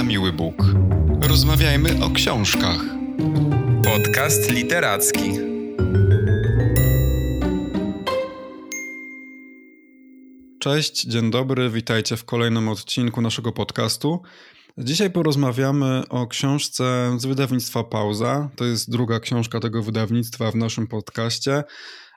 [0.00, 0.54] na miły Bóg.
[1.22, 2.80] Rozmawiajmy o książkach.
[3.84, 5.32] Podcast literacki.
[10.60, 14.22] Cześć, dzień dobry, witajcie w kolejnym odcinku naszego podcastu.
[14.78, 18.50] Dzisiaj porozmawiamy o książce z wydawnictwa Pauza.
[18.56, 21.64] To jest druga książka tego wydawnictwa w naszym podcaście.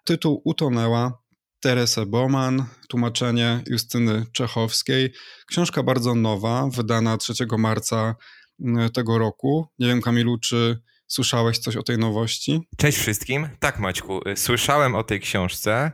[0.03, 1.22] Tytuł Utonęła.
[1.63, 5.13] Teresa Bowman, tłumaczenie Justyny Czechowskiej.
[5.47, 8.15] Książka bardzo nowa, wydana 3 marca
[8.59, 9.67] mm, tego roku.
[9.79, 12.59] Nie wiem, Kamilu, czy Słyszałeś coś o tej nowości?
[12.77, 13.49] Cześć wszystkim.
[13.59, 15.91] Tak, Maćku, słyszałem o tej książce,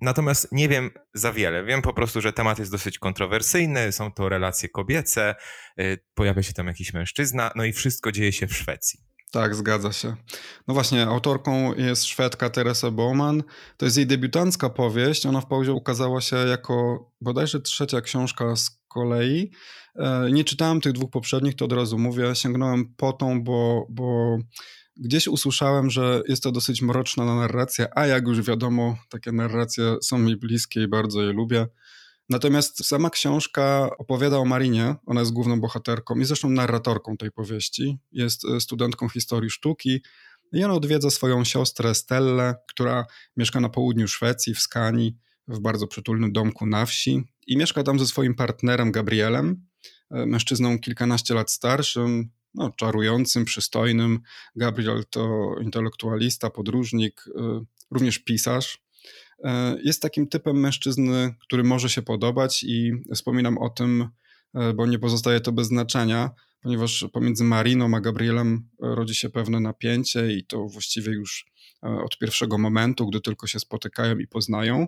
[0.00, 1.64] natomiast nie wiem za wiele.
[1.64, 5.34] Wiem po prostu, że temat jest dosyć kontrowersyjny, są to relacje kobiece,
[5.80, 9.00] y, pojawia się tam jakiś mężczyzna, no i wszystko dzieje się w Szwecji.
[9.34, 10.16] Tak, zgadza się.
[10.68, 13.42] No właśnie, autorką jest Szwedka Teresa Bowman.
[13.76, 15.26] To jest jej debiutancka powieść.
[15.26, 19.50] Ona w pauzie ukazała się jako bodajże trzecia książka z kolei.
[19.96, 22.34] E, nie czytałem tych dwóch poprzednich, to od razu mówię.
[22.34, 24.38] Sięgnąłem po tą, bo, bo
[24.96, 30.18] gdzieś usłyszałem, że jest to dosyć mroczna narracja, a jak już wiadomo, takie narracje są
[30.18, 31.66] mi bliskie i bardzo je lubię.
[32.28, 37.98] Natomiast sama książka opowiada o Marinie, ona jest główną bohaterką i zresztą narratorką tej powieści.
[38.12, 40.02] Jest e, studentką historii sztuki
[40.52, 45.16] i ona odwiedza swoją siostrę Stellę, która mieszka na południu Szwecji, w Skanii,
[45.48, 49.66] w bardzo przytulnym domku na wsi i mieszka tam ze swoim partnerem Gabrielem,
[50.10, 54.20] e, mężczyzną kilkanaście lat starszym, no, czarującym, przystojnym.
[54.56, 58.83] Gabriel to intelektualista, podróżnik, e, również pisarz.
[59.44, 64.08] E, jest takim typem mężczyzny, który może się podobać i wspominam o tym,
[64.74, 70.32] bo nie pozostaje to bez znaczenia, ponieważ pomiędzy Mariną a Gabrielem rodzi się pewne napięcie
[70.32, 71.46] i to właściwie już
[71.82, 74.86] od pierwszego momentu, gdy tylko się spotykają i poznają.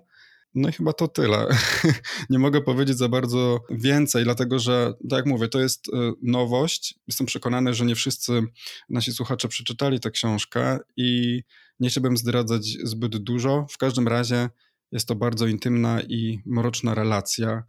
[0.55, 1.47] No i chyba to tyle.
[2.31, 6.95] Nie mogę powiedzieć za bardzo więcej, dlatego że, tak jak mówię, to jest e, nowość.
[7.09, 8.43] Jestem przekonany, że nie wszyscy
[8.89, 11.43] nasi słuchacze przeczytali tę książkę i
[11.81, 13.67] nie chciałbym zdradzać zbyt dużo.
[13.71, 14.49] W każdym razie
[14.93, 17.65] jest to bardzo intymna i mroczna relacja.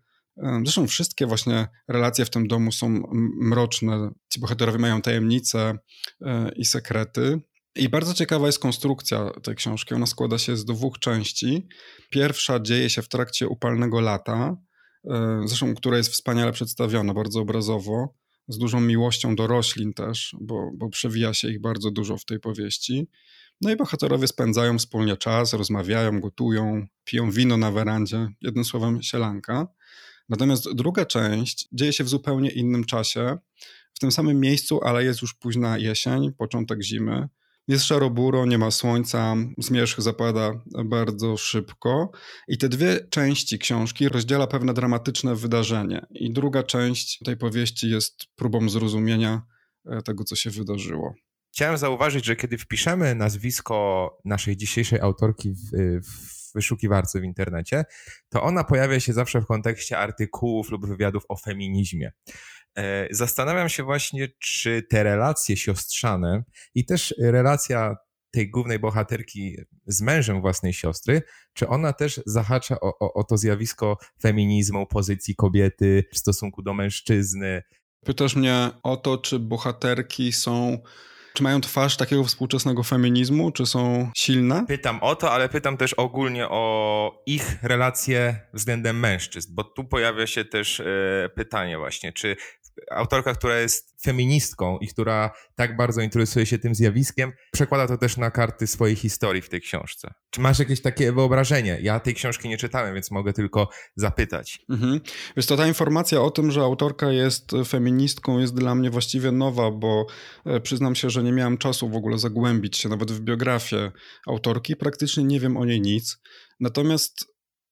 [0.63, 3.03] Zresztą wszystkie właśnie relacje w tym domu są
[3.41, 4.11] mroczne.
[4.29, 5.77] Ci bohaterowie mają tajemnice
[6.21, 7.41] e, i sekrety.
[7.75, 9.93] I bardzo ciekawa jest konstrukcja tej książki.
[9.93, 11.67] Ona składa się z dwóch części.
[12.09, 14.57] Pierwsza dzieje się w trakcie upalnego lata,
[15.09, 18.13] e, zresztą która jest wspaniale przedstawiona, bardzo obrazowo,
[18.47, 22.39] z dużą miłością do roślin też, bo, bo przewija się ich bardzo dużo w tej
[22.39, 23.07] powieści.
[23.61, 29.67] No i bohaterowie spędzają wspólnie czas, rozmawiają, gotują, piją wino na werandzie, jednym słowem sielanka.
[30.29, 33.37] Natomiast druga część dzieje się w zupełnie innym czasie,
[33.93, 37.27] w tym samym miejscu, ale jest już późna jesień, początek zimy.
[37.67, 42.11] Jest szaro-buro, nie ma słońca, zmierzch zapada bardzo szybko
[42.47, 48.25] i te dwie części książki rozdziela pewne dramatyczne wydarzenie i druga część tej powieści jest
[48.35, 49.41] próbą zrozumienia
[49.85, 51.13] e, tego, co się wydarzyło.
[51.57, 55.57] Chciałem zauważyć, że kiedy wpiszemy nazwisko naszej dzisiejszej autorki w,
[56.03, 57.85] w wyszukiwarce w internecie,
[58.29, 62.11] to ona pojawia się zawsze w kontekście artykułów lub wywiadów o feminizmie.
[62.77, 66.43] E, zastanawiam się właśnie, czy te relacje siostrzane
[66.75, 67.95] i też relacja
[68.31, 69.57] tej głównej bohaterki
[69.87, 71.21] z mężem własnej siostry,
[71.53, 76.73] czy ona też zahacza o, o, o to zjawisko feminizmu, pozycji kobiety w stosunku do
[76.73, 77.63] mężczyzny.
[78.05, 80.77] Pytasz mnie o to, czy bohaterki są
[81.37, 84.65] czy mają twarz takiego współczesnego feminizmu, czy są silne?
[84.67, 90.27] Pytam o to, ale pytam też ogólnie o ich relacje względem mężczyzn, bo tu pojawia
[90.27, 90.85] się też e,
[91.35, 92.35] pytanie właśnie, czy
[92.91, 98.17] autorka, która jest feministką i która tak bardzo interesuje się tym zjawiskiem, przekłada to też
[98.17, 100.13] na karty swojej historii w tej książce.
[100.29, 101.79] Czy masz jakieś takie wyobrażenie?
[101.81, 104.59] Ja tej książki nie czytałem, więc mogę tylko zapytać.
[104.69, 104.99] Mhm.
[105.47, 110.05] To ta informacja o tym, że autorka jest feministką jest dla mnie właściwie nowa, bo
[110.45, 113.91] e, przyznam się, że nie miałem czasu w ogóle zagłębić się nawet w biografię
[114.27, 114.75] autorki.
[114.75, 116.17] Praktycznie nie wiem o niej nic.
[116.59, 117.25] Natomiast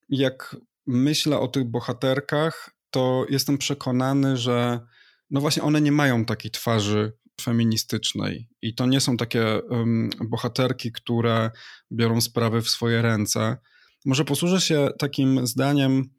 [0.10, 0.56] jak
[0.88, 4.80] myślę o tych bohaterkach, to jestem przekonany, że
[5.30, 10.92] no właśnie one nie mają takiej twarzy feministycznej i to nie są takie um, bohaterki,
[10.92, 11.52] które
[11.92, 13.58] biorą sprawy w swoje ręce.
[14.06, 16.10] Może posłużę się takim zdaniem,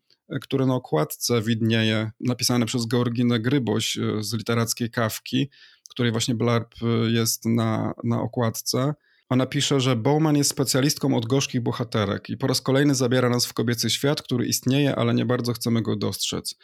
[0.40, 5.50] które na okładce widnieje, napisane przez Georginę Gryboś e, z literackiej kawki,
[5.90, 8.94] której właśnie blarb e, jest na, na okładce.
[9.28, 13.46] Ona pisze, że Bowman jest specjalistką od gorzkich bohaterek i po raz kolejny zabiera nas
[13.46, 16.54] w kobiecy świat, który istnieje, ale nie bardzo chcemy go dostrzec.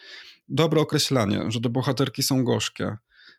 [0.48, 2.96] Dobre określanie, że te bohaterki są gorzkie.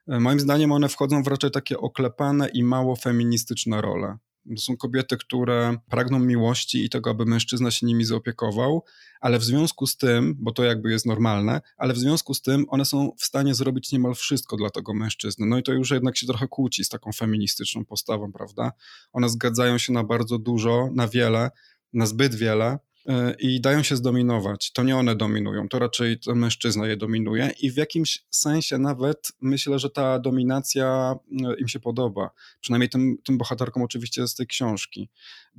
[0.07, 4.17] E, moim zdaniem one wchodzą w raczej takie oklepane i mało feministyczne role.
[4.57, 8.83] Są kobiety, które pragną miłości i tego, aby mężczyzna się nimi zaopiekował,
[9.21, 12.65] ale w związku z tym, bo to jakby jest normalne, ale w związku z tym
[12.69, 15.45] one są w stanie zrobić niemal wszystko dla tego mężczyzny.
[15.45, 18.71] No i to już jednak się trochę kłóci z taką feministyczną postawą, prawda?
[19.13, 21.51] One zgadzają się na bardzo dużo, na wiele,
[21.93, 22.79] na zbyt wiele,
[23.39, 24.71] i dają się zdominować.
[24.71, 29.31] To nie one dominują, to raczej to mężczyzna je dominuje i w jakimś sensie nawet
[29.41, 32.29] myślę, że ta dominacja e, im się podoba.
[32.61, 35.09] Przynajmniej tym, tym bohaterkom oczywiście z tej książki.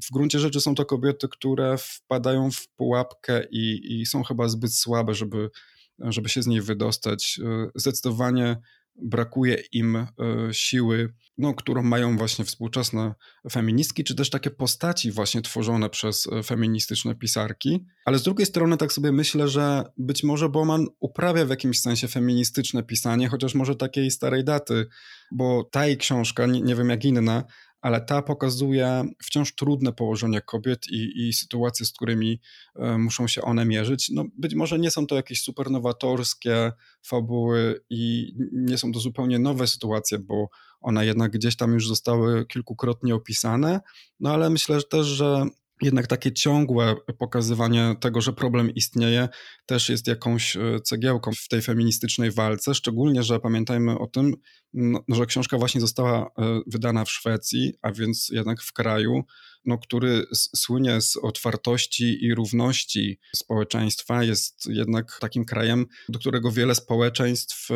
[0.03, 4.75] W gruncie rzeczy są to kobiety, które wpadają w pułapkę i, i są chyba zbyt
[4.75, 5.51] słabe, żeby,
[5.99, 7.41] żeby się z niej wydostać.
[7.45, 8.57] E, zdecydowanie
[9.03, 10.07] brakuje im e,
[10.53, 13.15] siły, no, którą mają właśnie współczesne
[13.53, 17.85] feministki, czy też takie postaci właśnie tworzone przez e, feministyczne pisarki.
[18.05, 22.09] Ale z drugiej strony tak sobie myślę, że być może Bowman uprawia w jakimś sensie
[22.09, 24.87] feministyczne pisanie, chociaż może takiej starej daty,
[25.33, 27.45] bo ta jej książka, nie, nie wiem jak inne,
[27.85, 32.41] ale ta pokazuje wciąż trudne położenie kobiet i, i sytuacje, z którymi
[32.77, 34.11] e, muszą się one mierzyć.
[34.11, 36.73] No, być może nie są to jakieś supernowatorskie
[37.03, 40.49] fabuły i nie są to zupełnie nowe sytuacje, bo
[40.81, 43.81] one jednak gdzieś tam już zostały kilkukrotnie opisane,
[44.21, 45.47] no ale myślę też, że
[45.83, 49.29] jednak takie ciągłe pokazywanie tego, że problem istnieje,
[49.67, 52.75] też jest jakąś e, cegiełką w tej feministycznej walce.
[52.75, 54.35] Szczególnie, że pamiętajmy o tym,
[54.73, 59.23] no, że książka właśnie została e, wydana w Szwecji, a więc jednak w kraju,
[59.65, 66.75] no, który słynie z otwartości i równości społeczeństwa, jest jednak takim krajem, do którego wiele
[66.75, 67.75] społeczeństw e,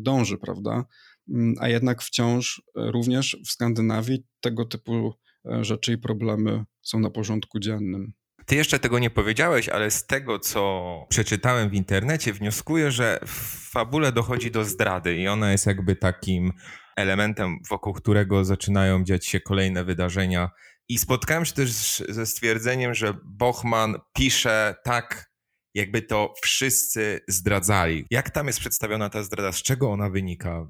[0.00, 0.84] dąży, prawda?
[1.28, 5.14] Mm, a jednak wciąż również w Skandynawii tego typu
[5.60, 8.12] rzeczy i problemy są na porządku dziennym.
[8.46, 13.70] Ty jeszcze tego nie powiedziałeś, ale z tego, co przeczytałem w internecie, wnioskuję, że w
[13.70, 16.52] fabule dochodzi do zdrady i ona jest jakby takim
[16.96, 20.50] elementem, wokół którego zaczynają dziać się kolejne wydarzenia.
[20.88, 25.30] I spotkałem się też ze stwierdzeniem, że Bochman pisze tak,
[25.74, 28.06] jakby to wszyscy zdradzali.
[28.10, 29.52] Jak tam jest przedstawiona ta zdrada?
[29.52, 30.66] Z czego ona wynika?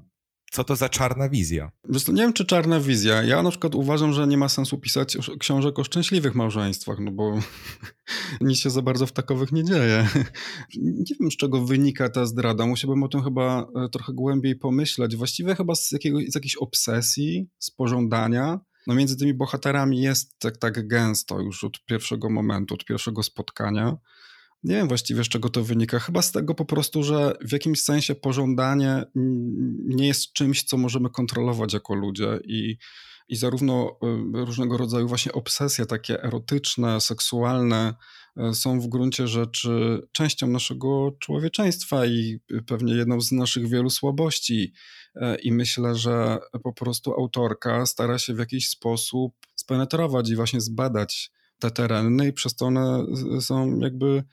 [0.51, 1.71] Co to za czarna wizja?
[1.89, 3.23] Wiesz, nie wiem, czy czarna wizja.
[3.23, 7.39] Ja na przykład uważam, że nie ma sensu pisać książek o szczęśliwych małżeństwach, no bo
[8.41, 10.07] nic się za bardzo w takowych nie dzieje.
[10.81, 12.65] Nie wiem, z czego wynika ta zdrada.
[12.65, 15.15] Musiałbym o tym chyba e, trochę głębiej pomyśleć.
[15.15, 18.59] Właściwie chyba z, z jakiejś obsesji, z pożądania.
[18.87, 23.97] No między tymi bohaterami jest tak, tak gęsto już od pierwszego momentu, od pierwszego spotkania.
[24.63, 25.99] Nie wiem właściwie z czego to wynika.
[25.99, 29.03] Chyba z tego po prostu, że w jakimś sensie pożądanie
[29.85, 32.77] nie jest czymś, co możemy kontrolować jako ludzie i,
[33.27, 33.97] i zarówno
[34.35, 37.93] y, różnego rodzaju właśnie obsesje takie erotyczne, seksualne
[38.51, 44.73] y, są w gruncie rzeczy częścią naszego człowieczeństwa i pewnie jedną z naszych wielu słabości.
[45.15, 50.61] Y, I myślę, że po prostu autorka stara się w jakiś sposób spenetrować i właśnie
[50.61, 53.05] zbadać te tereny, i przez to one
[53.41, 54.23] są jakby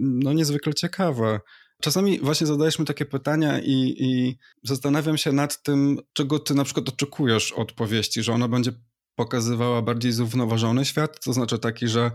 [0.00, 1.40] no niezwykle ciekawe.
[1.82, 6.64] Czasami właśnie zadajesz mi takie pytania i, i zastanawiam się nad tym, czego ty na
[6.64, 8.72] przykład oczekujesz od powieści, że ona będzie
[9.14, 12.10] pokazywała bardziej zrównoważony świat, to znaczy taki, że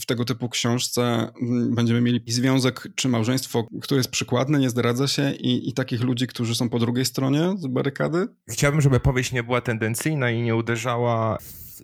[0.00, 5.08] w tego typu książce mm, będziemy mieli związek czy małżeństwo, które jest przykładne, nie zdradza
[5.08, 8.26] się i, i takich ludzi, którzy są po drugiej stronie barykady?
[8.48, 11.38] Chciałbym, żeby powieść nie była tendencyjna i nie uderzała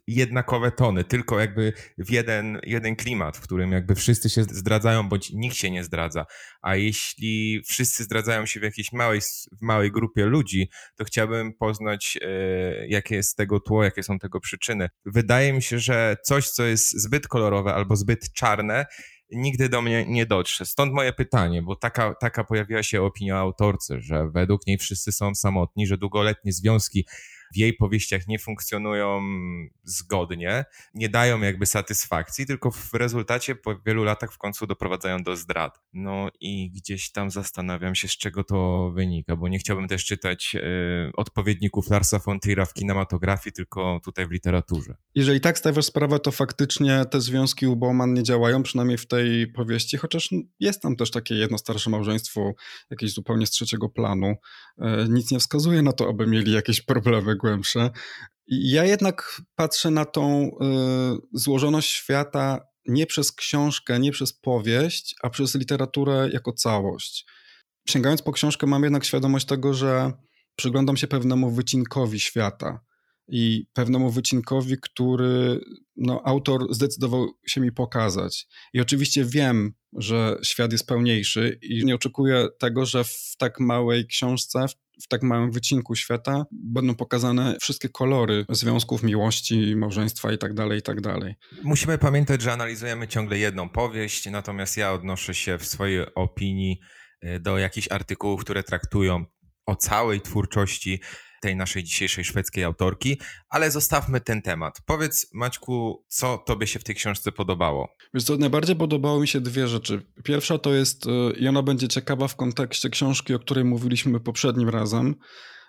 [0.07, 5.31] jednakowe tony, tylko jakby w jeden, jeden klimat, w którym jakby wszyscy się zdradzają, bądź
[5.31, 6.27] nikt się nie zdradza.
[6.63, 9.21] A jeśli wszyscy zdradzają się w jakiejś małej,
[9.53, 14.41] w małej grupie ludzi, to chciałbym poznać, e, jakie jest tego tło, jakie są tego
[14.41, 14.89] przyczyny.
[15.05, 18.87] Wydaje mi się, że coś, co jest zbyt kolorowe albo zbyt czarne,
[19.33, 20.67] nigdy do mnie nie dotrze.
[20.67, 25.35] Stąd moje pytanie, bo taka, taka pojawiła się opinia autorcy, że według niej wszyscy są
[25.35, 27.07] samotni, że długoletnie związki
[27.55, 29.23] w jej powieściach nie funkcjonują
[29.85, 35.37] zgodnie, nie dają jakby satysfakcji, tylko w rezultacie po wielu latach w końcu doprowadzają do
[35.37, 35.81] zdrad.
[35.93, 40.55] No i gdzieś tam zastanawiam się, z czego to wynika, bo nie chciałbym też czytać
[40.55, 44.95] y, odpowiedników Larsa von Trier'a w kinematografii, tylko tutaj w literaturze.
[45.15, 47.77] Jeżeli tak stawiasz sprawę, to faktycznie te związki u
[48.07, 52.53] nie działają, przynajmniej w tej powieści, chociaż jest tam też takie jedno starsze małżeństwo,
[52.91, 54.27] jakieś zupełnie z trzeciego planu.
[54.27, 57.91] Y, nic nie wskazuje na to, aby mieli jakieś problemy głębsze.
[58.49, 60.51] Ja jednak patrzę na tą y,
[61.33, 67.27] złożoność świata nie przez książkę, nie przez powieść, a przez literaturę jako całość.
[67.89, 70.13] Sięgając po książkę, mam jednak świadomość tego, że
[70.57, 72.81] przyglądam się pewnemu wycinkowi świata.
[73.29, 75.61] I pewnemu wycinkowi, który
[75.97, 78.47] no, autor zdecydował się mi pokazać.
[78.73, 84.07] I oczywiście wiem, że świat jest pełniejszy i nie oczekuję tego, że w tak małej
[84.07, 84.67] książce,
[85.03, 91.21] w tak małym wycinku świata będą pokazane wszystkie kolory związków, miłości, małżeństwa itd., tak itd.
[91.21, 96.81] Tak Musimy pamiętać, że analizujemy ciągle jedną powieść, natomiast ja odnoszę się w swojej opinii
[97.25, 99.25] y, do jakichś artykułów, które traktują
[99.67, 101.01] o całej twórczości
[101.41, 104.81] tej naszej dzisiejszej szwedzkiej autorki, ale zostawmy ten temat.
[104.87, 107.89] Powiedz, Maćku, co tobie się w tej książce podobało?
[108.15, 110.03] Wiesz co, najbardziej podobało mi się dwie rzeczy.
[110.25, 114.69] Pierwsza to jest, y, i ona będzie ciekawa w kontekście książki, o której mówiliśmy poprzednim
[114.69, 115.15] razem,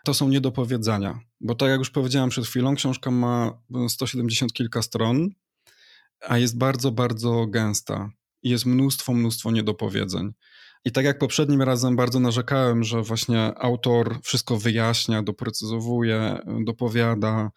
[0.06, 1.20] to są niedopowiedzenia.
[1.42, 5.30] Bo tak jak już powiedziałem przed chwilą, książka ma 170 kilka stron,
[6.22, 8.12] a jest bardzo, bardzo gęsta.
[8.44, 10.34] Jest mnóstwo, mnóstwo niedopowiedzeń.
[10.88, 17.52] I tak jak poprzednim razem bardzo narzekałem, że właśnie autor wszystko wyjaśnia, doprecyzowuje, dopowiada,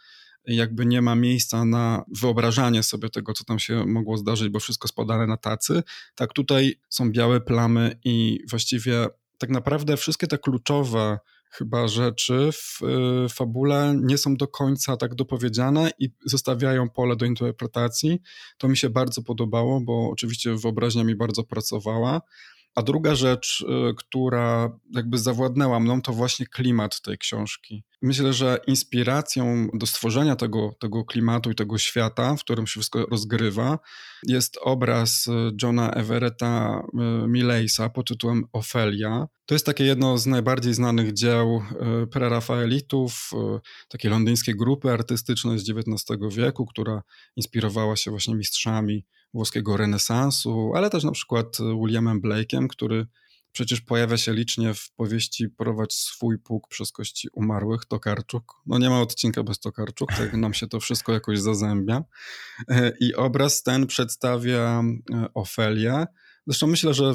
[0.46, 4.88] jakby nie ma miejsca na wyobrażanie sobie tego, co tam się mogło zdarzyć, bo wszystko
[4.88, 5.82] spadane na tacy,
[6.14, 9.06] tak tutaj są białe plamy i właściwie
[9.38, 11.18] tak naprawdę wszystkie te kluczowe
[11.50, 17.26] chyba rzeczy w y, fabule nie są do końca tak dopowiedziane i zostawiają pole do
[17.26, 18.18] interpretacji.
[18.58, 22.20] To mi się bardzo podobało, bo oczywiście wyobraźnia mi bardzo pracowała.
[22.74, 23.60] A druga rzecz,
[23.90, 27.84] y, która jakby zawładnęła mną, to właśnie klimat tej książki.
[28.02, 33.06] Myślę, że inspiracją do stworzenia tego, tego klimatu i tego świata, w którym się wszystko
[33.06, 33.78] rozgrywa,
[34.26, 35.30] jest obraz y,
[35.62, 36.82] Johna Everetta
[37.24, 39.28] y, Milleysa pod tytułem Ofelia.
[39.46, 41.62] To jest takie jedno z najbardziej znanych dzieł
[42.10, 43.30] prerafaelitów,
[43.88, 47.02] takiej londyńskiej grupy artystycznej z XIX wieku, która
[47.36, 49.04] inspirowała się właśnie mistrzami
[49.34, 53.06] włoskiego renesansu, ale też na przykład Williamem Blake'em, który
[53.52, 58.54] przecież pojawia się licznie w powieści Prowadź swój pług przez kości umarłych, Tokarczuk.
[58.66, 62.04] No nie ma odcinka bez Tokarczuk, tak nam się to wszystko jakoś zazębia.
[63.00, 64.82] I obraz ten przedstawia
[65.14, 66.06] e, Ofelię.
[66.46, 67.14] Zresztą myślę, że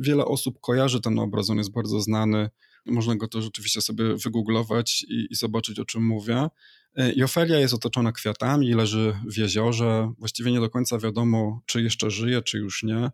[0.00, 2.50] wiele osób kojarzy ten obraz, on jest bardzo znany.
[2.86, 6.48] Można go też rzeczywiście sobie wygooglować i, i zobaczyć, o czym mówię.
[6.96, 10.12] E, I Ofelia jest otoczona kwiatami, leży w jeziorze.
[10.18, 13.10] Właściwie nie do końca wiadomo, czy jeszcze żyje, czy już nie.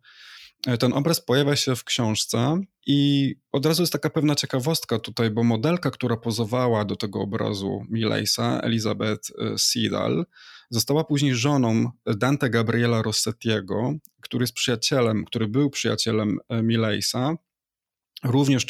[0.78, 5.42] Ten obraz pojawia się w książce i od razu jest taka pewna ciekawostka tutaj, bo
[5.42, 10.26] modelka, która pozowała do tego obrazu Milleysa, Elizabeth e, Seedal,
[10.70, 17.36] została później żoną Dante Gabriela Rossettiego, który jest przyjacielem, który był przyjacielem Milleysa.
[18.24, 18.66] Również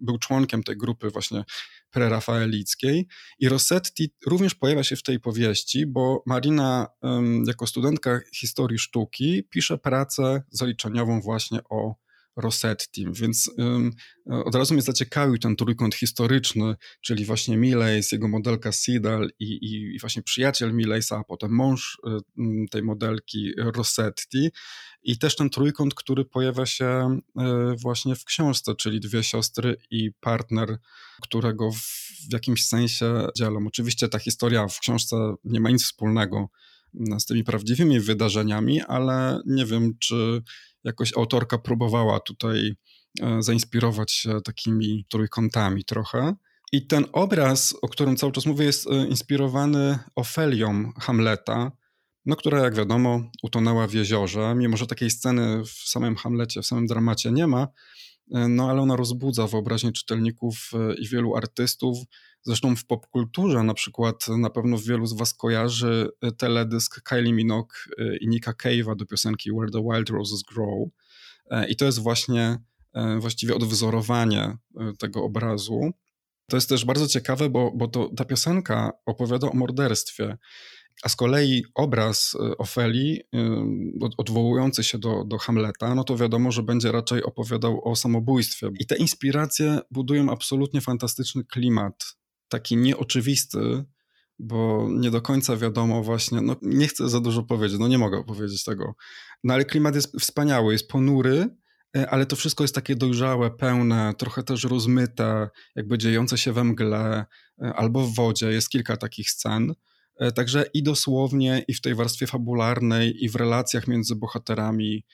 [0.00, 1.44] był członkiem tej grupy właśnie
[1.90, 3.06] prerafaelickiej.
[3.38, 6.86] I Rossetti również pojawia się w tej powieści, bo Marina
[7.46, 11.94] jako studentka historii sztuki pisze pracę zaliczeniową właśnie o
[12.36, 13.90] Rossetti, więc um,
[14.26, 19.98] od razu mnie zaciekawił ten trójkąt historyczny, czyli właśnie Millais, jego modelka Sidal i, i,
[19.98, 24.48] właśnie przyjaciel Milleysa, a potem mąż um, tej modelki Rossetti
[25.02, 30.10] i też ten trójkąt, który pojawia się um, właśnie w książce, czyli dwie siostry i
[30.20, 30.78] partner,
[31.22, 33.66] którego w, jakimś sensie dzielą.
[33.66, 36.48] Oczywiście ta historia w książce nie ma nic wspólnego
[37.18, 40.42] z tymi prawdziwymi wydarzeniami, ale nie wiem, czy
[40.86, 42.74] jakoś autorka próbowała tutaj
[43.22, 46.34] e, zainspirować się takimi trójkątami trochę.
[46.72, 51.72] I ten obraz, o którym cały czas mówię, jest e, inspirowany Ofelią Hamleta,
[52.26, 54.54] no, która, jak wiadomo, utonęła w jeziorze.
[54.54, 57.68] Mimo, że takiej sceny w samym Hamlecie, w samym dramacie nie ma,
[58.34, 61.98] e, no ale ona rozbudza wyobraźnię czytelników i wielu artystów.
[62.46, 67.74] Zresztą w popkulturze na przykład na pewno wielu z was kojarzy e, teledysk Kylie Minogue
[67.98, 70.88] e, i Nika Cave'a do piosenki Where the Wild Roses Grow.
[71.50, 72.58] E, I to jest właśnie
[73.18, 74.56] właściwie odwzorowanie
[74.98, 75.90] tego obrazu.
[76.50, 80.36] To jest też bardzo ciekawe, bo, bo to, ta piosenka opowiada o morderstwie,
[81.02, 83.20] a z kolei obraz Ofeli,
[84.18, 88.70] odwołujący się do, do Hamleta, no to wiadomo, że będzie raczej opowiadał o samobójstwie.
[88.80, 92.16] I te inspiracje budują absolutnie fantastyczny klimat
[92.48, 93.84] taki nieoczywisty,
[94.38, 98.24] bo nie do końca wiadomo właśnie, no nie chcę za dużo powiedzieć, no nie mogę
[98.24, 98.94] powiedzieć tego,
[99.44, 101.48] no ale klimat jest wspaniały, jest ponury,
[101.96, 106.64] e, ale to wszystko jest takie dojrzałe, pełne, trochę też rozmyte, jakby dziejące się we
[106.64, 107.24] mgle
[107.62, 109.74] e, albo w wodzie, jest kilka takich scen,
[110.20, 115.04] e, Także i dosłownie, i w tej warstwie fabularnej, i w relacjach między bohaterami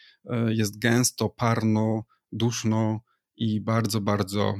[0.48, 3.00] jest gęsto, parno, duszno
[3.36, 4.54] i bardzo, bardzo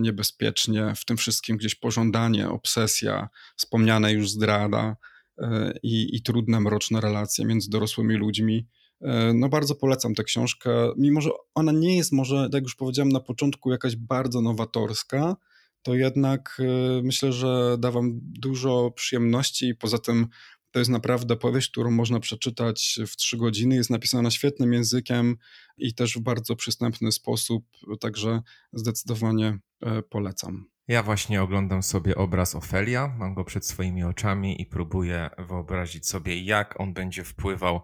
[0.00, 4.96] niebezpiecznie, w tym wszystkim gdzieś pożądanie, obsesja, wspomniana już zdrada
[5.38, 8.66] e, i, i trudne, mroczne relacje między dorosłymi ludźmi.
[9.00, 12.74] E, no bardzo polecam tę książkę, mimo że ona nie jest może, tak jak już
[12.74, 15.36] powiedziałem na początku, jakaś bardzo nowatorska,
[15.82, 16.62] to jednak
[17.02, 20.26] myślę, że da wam dużo przyjemności i poza tym
[20.70, 23.74] to jest naprawdę powieść, którą można przeczytać w trzy godziny.
[23.74, 25.36] Jest napisana świetnym językiem
[25.78, 27.64] i też w bardzo przystępny sposób,
[28.00, 28.42] także
[28.72, 30.64] zdecydowanie e, polecam.
[30.88, 36.42] Ja właśnie oglądam sobie obraz Ofelia, mam go przed swoimi oczami i próbuję wyobrazić sobie,
[36.42, 37.80] jak on będzie wpływał,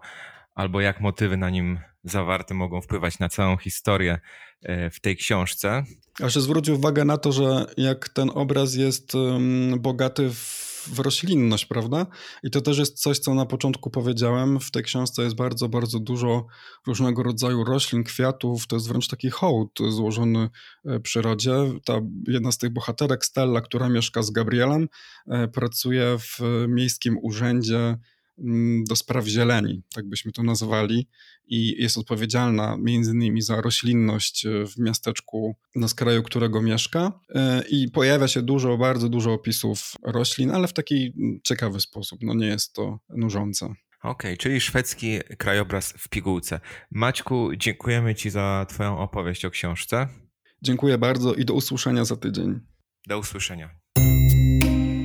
[0.55, 4.19] albo jak motywy na nim zawarte mogą wpływać na całą historię
[4.61, 5.83] e, w tej książce.
[6.23, 9.13] Aż zwróć uwagę na to, że jak ten obraz jest
[9.77, 12.05] bogaty w w roślinność, prawda?
[12.43, 14.59] I to też jest coś, co na początku powiedziałem.
[14.59, 16.45] W tej książce jest bardzo, bardzo dużo
[16.87, 18.67] różnego rodzaju roślin, kwiatów.
[18.67, 20.49] To jest wręcz taki hołd złożony
[20.85, 21.53] e, przyrodzie.
[21.85, 21.93] Ta
[22.27, 24.87] jedna z tych bohaterek, Stella, która mieszka z Gabrielem,
[25.27, 27.97] e, pracuje w miejskim urzędzie
[28.87, 31.07] do spraw zieleni, tak byśmy to nazwali,
[31.47, 37.19] i jest odpowiedzialna między innymi za roślinność e, w miasteczku, na skraju którego mieszka.
[37.35, 42.19] E, I pojawia się dużo, bardzo dużo opisów roślin, ale w taki mm, ciekawy sposób.
[42.23, 43.65] No nie jest to nużące.
[43.65, 46.59] Okej, okay, czyli szwedzki krajobraz w pigułce.
[46.91, 50.07] Maćku, dziękujemy Ci za Twoją opowieść o książce.
[50.61, 52.59] Dziękuję bardzo i do usłyszenia za tydzień.
[53.07, 53.82] Do usłyszenia.